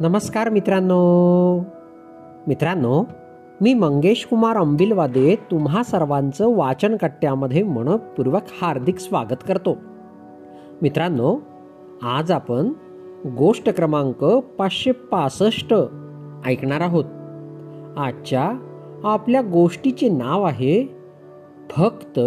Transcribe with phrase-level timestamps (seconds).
[0.00, 1.58] नमस्कार मित्रांनो.
[2.46, 3.04] मित्रांनो
[3.60, 9.76] मी मंगेश कुमार अंबिलवादे तुम्हा सर्वांचं वाचन कट्ट्यामध्ये मनपूर्वक हार्दिक स्वागत करतो.
[10.82, 11.36] मित्रांनो
[12.02, 12.72] आज आपण
[13.38, 15.74] गोष्ट क्रमांक पाचशे पासष्ट
[16.46, 17.04] ऐकणार आहोत.
[17.98, 18.52] आजच्या
[19.04, 20.96] आपल्या गोष्टीचे नाव आहे
[21.70, 22.20] फक्त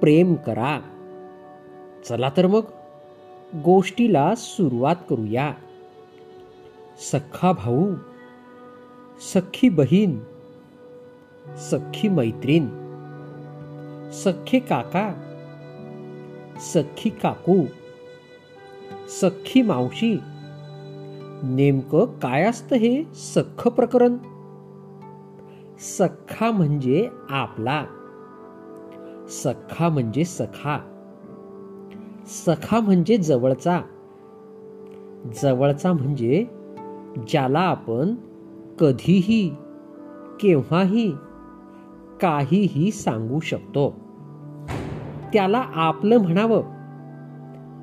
[0.00, 0.80] प्रेम करा.
[2.08, 2.62] चला तर मग
[3.64, 5.52] गोष्टीला सुरुवात करूया.
[7.10, 7.94] सख्खा भाऊ
[9.34, 10.18] सख्खी बहीण
[11.56, 12.66] सख्खी मैत्रीण
[14.10, 15.12] सख्खे काका
[16.60, 17.62] सख्खी काकू
[19.08, 20.18] सख्खी मावशी
[21.42, 24.16] नेमकं काय असतं हे सख्ख प्रकरण?
[25.80, 27.84] सख्खा म्हणजे आपला
[29.28, 30.78] सख्खा म्हणजे सखा
[32.26, 33.80] सखा म्हणजे जवळचा
[35.42, 36.46] जवळचा म्हणजे
[37.16, 38.14] ज्याला आपण
[38.80, 39.54] कधीही
[40.40, 41.12] केव्हाही
[42.20, 43.90] काहीही सांगू शकतो.
[45.32, 46.62] त्याला आपलं म्हणावं.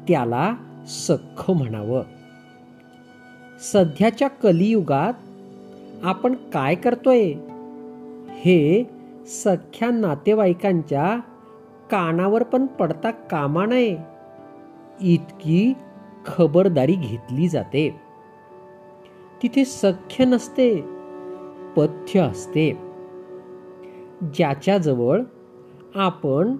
[0.08, 0.55] त्याला
[0.88, 2.03] सख्ख म्हणावं.
[3.59, 5.13] सध्याच्या कलियुगात
[6.03, 7.33] आपण काय करतोय?
[8.30, 8.89] हे
[9.25, 11.19] सख्या नातेवाईकांच्या
[11.91, 13.97] कानावर पण पडता कामा नये.
[15.02, 15.73] इतकी
[16.25, 18.08] खबरदारी घेतली जाते.
[19.43, 20.81] तिथे सख्य नसते
[21.77, 22.77] पथ्य असते.
[24.33, 25.21] ज्याच्याजवळ
[25.95, 26.55] आपण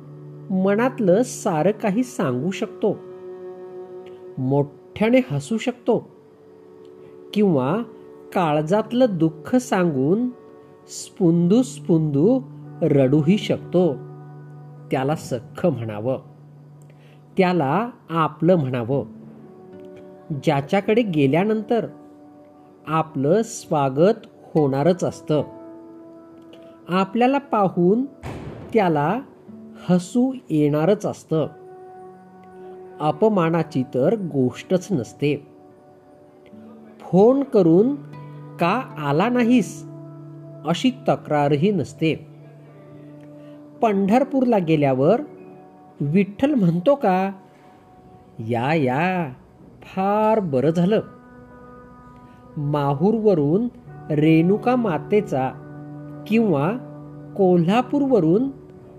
[0.50, 2.98] मनातलं सारं काही सांगू शकतो
[4.38, 6.10] मोठ्याने हसू शकतो
[7.34, 7.78] किंवा
[8.34, 10.30] काळजातलं दुःख सांगून
[10.88, 12.40] स्पुंदू स्पुंदू
[12.82, 13.94] रडूही शकतो.
[14.92, 16.20] त्याला सख्ख म्हणावं.
[17.38, 19.06] त्याला आपलं म्हणावं.
[20.44, 21.88] ज्याच्याकडे गेल्यानंतर
[22.92, 25.44] आपलं स्वागत होणारच असतं.
[26.90, 28.06] आपल्याला पाहून
[28.74, 29.20] त्याला
[29.90, 31.48] हसू येणारच असतं.
[33.00, 35.48] अपमानाची तर गोष्टच नसते.
[37.00, 37.96] फोन करून
[38.58, 39.86] का आला नाहीस?
[40.66, 42.28] अशी तक्रारही नसते.
[43.82, 45.22] पंढरपूरला गेल्यावर
[46.00, 47.32] विठ्ठल म्हणतो का
[48.40, 49.34] या या
[49.82, 51.00] फार बरं झालं.
[52.60, 53.68] माहूरवरून
[54.12, 55.52] रेणुका मातेचा
[56.28, 56.72] किंवा
[57.38, 58.50] कोल्हापूरवरून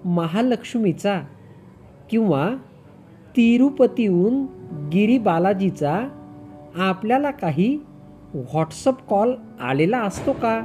[0.05, 1.21] महालक्ष्मीचा
[2.11, 2.51] किंवा
[3.37, 4.47] तिरुपतीहून
[4.93, 6.09] गिरी बालाजीचा
[6.77, 7.79] आपल्याला काही
[8.35, 10.63] व्हॉट्सअप कॉल आलेला असतो का?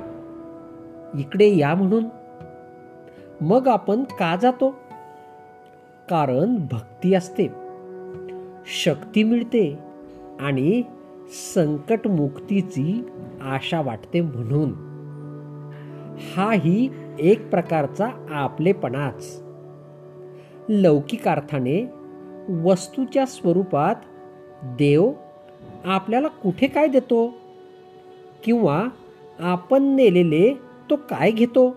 [1.19, 2.03] इकडे या म्हणून.
[3.41, 4.69] मग आपण का जातो?
[6.09, 7.47] कारण भक्ती असते
[8.83, 9.79] शक्ती मिळते
[10.39, 10.83] आणि
[11.29, 13.05] संकटमुक्तीची
[13.41, 14.73] आशा वाटते म्हणून.
[16.35, 19.43] हाही एक प्रकारचा आपलेपणाच.
[20.69, 21.91] लौकिक अर्थाने
[22.63, 23.95] वस्तूच्या स्वरूपात
[24.63, 25.11] देव
[25.85, 27.33] आपल्याला कुठे काय देतो?
[28.43, 28.83] किंवा
[29.39, 30.53] आपण नेलेले
[30.89, 31.75] तो काय घेतो?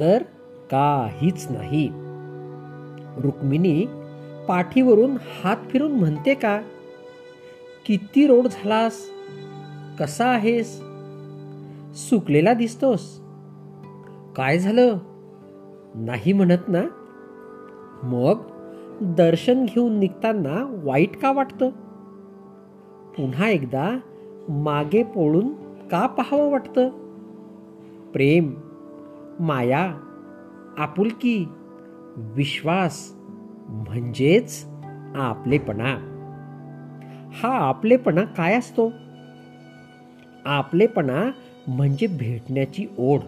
[0.00, 0.22] तर
[0.70, 1.88] काहीच नाही.
[3.16, 3.86] रुक्मिणी
[4.48, 6.62] पाठीवरून हात फिरून म्हणते का?
[7.86, 9.10] किती रोड झालास?
[9.98, 10.82] कसा आहेस?
[11.94, 13.20] सुकलेला दिसतोस.
[14.36, 14.98] काय झालं?
[15.94, 16.82] नाही म्हणत ना?
[18.02, 18.38] मग
[19.02, 21.70] दर्शन घेऊन निघताना वाईट का वाटतं?
[23.16, 23.98] पुन्हा एकदा
[24.48, 25.48] मागे पोळून
[25.88, 26.88] का पाहावं वाटतं?
[28.12, 28.54] प्रेम
[29.40, 29.94] माया
[30.78, 31.48] आपुलकी
[32.16, 33.12] विश्वास
[33.68, 34.66] म्हणजेच
[35.14, 36.11] आपलेपणा.
[37.32, 38.92] हा आपलेपणा काय असतो?
[40.44, 41.30] आपलेपणा
[41.68, 43.20] म्हणजे भेटण्याची ओढ.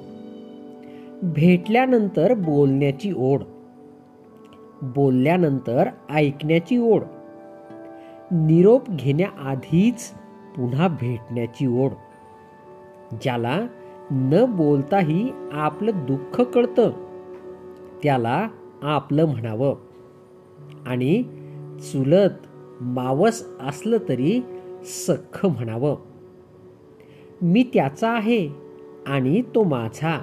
[1.22, 3.40] भेटल्यानंतर बोलण्याची ओढ.
[4.82, 7.02] बोलल्यानंतर ऐकण्याची ओढ.
[8.30, 10.10] निरोप घेण्याआधीच
[10.56, 11.90] पुन्हा भेटण्याची ओढ.
[13.22, 13.60] ज्याला
[14.10, 16.90] न बोलताही आपलं दुःख कळतं.
[18.02, 18.48] त्याला
[18.82, 19.76] आपलं म्हणावं.
[20.86, 21.22] आणि
[21.92, 22.46] चुलत
[22.84, 24.40] मावस असलं तरी
[24.84, 25.96] सख्ख म्हणावं.
[27.42, 28.48] मी त्याचा आहे
[29.06, 30.22] आणि तो माझा.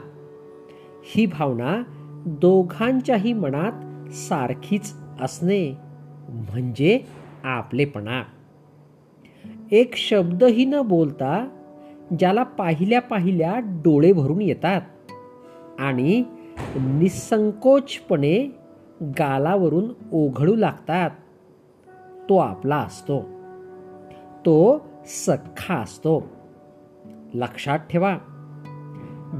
[1.03, 1.83] ही भावना
[2.25, 5.71] दोघांच्याही मनात सारखीच असणे
[6.29, 6.99] म्हणजे
[7.43, 8.23] आपलेपणा.
[9.71, 11.49] एक शब्दही न बोलता
[12.19, 14.81] ज्याला पाहिल्या पाहिल्या डोळे भरून येतात
[15.79, 16.23] आणि
[16.75, 18.49] निसंकोचपणे
[19.01, 21.09] गालावरून ओघळू लागतात.
[22.31, 23.29] तो आपला असतो.
[24.45, 26.27] तो सख्खा असतो.
[27.33, 28.17] लक्षात ठेवा.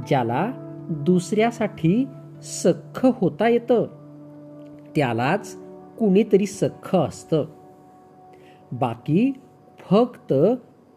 [0.08, 0.52] ज्याला
[0.90, 2.08] दुसऱ्यासाठी
[2.42, 3.86] सख्ख होता येतं
[4.96, 5.56] त्यालाच
[6.00, 7.46] कुणीतरी सख्ख असतं.
[8.72, 9.32] बाकी
[9.90, 10.34] फक्त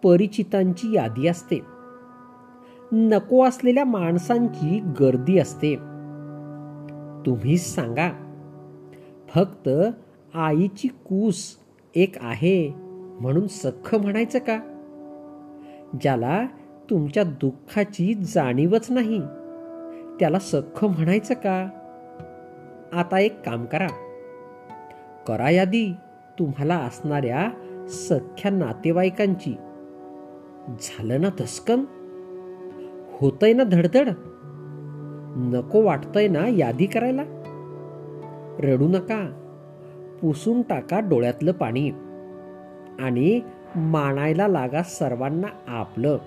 [0.02, 1.60] परिचितांची यादी असते.
[2.92, 5.76] नको असलेल्या माणसांची गर्दी असते.
[7.26, 8.10] तुम्हीच सांगा.
[9.28, 9.68] फक्त
[10.36, 11.56] आईची कूस
[11.96, 12.74] एक आहे
[13.20, 14.58] म्हणून सख्ख म्हणायचं का?
[16.00, 16.46] ज्याला
[16.90, 19.20] तुमच्या दुःखाची जाणीवच नाही
[20.20, 21.68] त्याला सख्ख म्हणायचं का?
[22.92, 23.86] आता एक काम करा.
[25.26, 25.94] करा यादी
[26.38, 27.50] तुम्हाला असणाऱ्या
[27.88, 29.56] सख्या नातेवाईकांची.
[30.68, 31.84] झालं ना धस्कन?
[33.12, 34.08] होतय ना धडधड?
[35.36, 37.22] नको वाटतंय ना यादी करायला?
[38.58, 39.43] रडू नका.
[40.24, 41.90] पुसून टाका डोळ्यातलं पाणी.
[43.00, 43.40] आणि
[43.76, 46.18] मानायला लागा सर्वांना आपलं.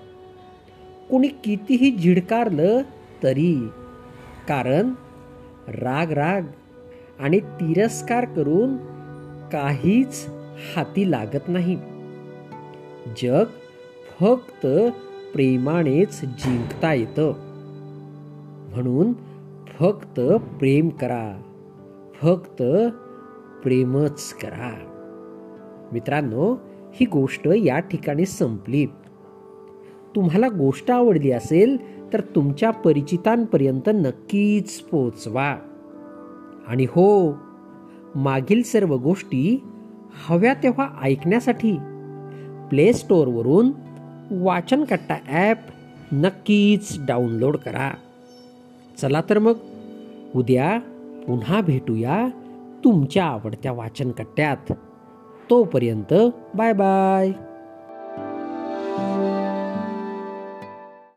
[1.10, 2.82] कुणी कितीही झिडकारलं
[3.22, 3.68] तरी.
[4.48, 4.90] कारण
[5.68, 6.42] राग राग
[7.20, 8.76] आणि तिरस्कार करून
[9.52, 10.26] काहीच
[10.76, 11.76] हाती लागत नाही.
[13.22, 13.44] जग
[14.20, 14.66] फक्त
[15.32, 17.32] प्रेमानेच जिंकता येतं.
[18.74, 19.12] म्हणून
[19.78, 21.42] फक्त प्रेम करा.
[22.22, 22.62] फक्त
[23.62, 24.72] प्रेमच करा.
[25.92, 26.54] मित्रांनो
[26.94, 28.86] ही गोष्ट या ठिकाणी संपली.
[30.16, 31.76] तुम्हाला गोष्ट आवडली असेल
[32.12, 35.56] तर तुमच्या परिचितांपर्यंत नक्कीच पोचवा
[36.66, 37.38] आणि हो
[38.14, 39.62] मागील सर्व गोष्टी
[40.28, 41.76] हव्या तेव्हा ऐकण्यासाठी
[42.70, 43.70] प्ले स्टोअरवरून
[44.30, 45.58] वाचनकट्टा ॲप
[46.12, 47.94] नक्कीच डाउनलोड करा.
[48.98, 49.54] चला तर मग
[50.36, 50.78] उद्या
[51.26, 52.28] पुन्हा भेटूया
[52.84, 54.72] तुमच्या आवडत्या वाचनकट्ट्यात.
[55.50, 56.14] तोपर्यंत
[56.54, 57.47] बाय बाय.